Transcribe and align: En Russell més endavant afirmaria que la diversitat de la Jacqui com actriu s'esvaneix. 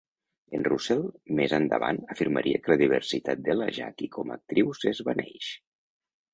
En 0.59 0.63
Russell 0.67 1.03
més 1.39 1.53
endavant 1.57 1.99
afirmaria 2.15 2.63
que 2.65 2.73
la 2.75 2.79
diversitat 2.83 3.45
de 3.51 3.59
la 3.61 3.69
Jacqui 3.79 4.11
com 4.19 4.35
actriu 4.41 4.77
s'esvaneix. 4.83 5.55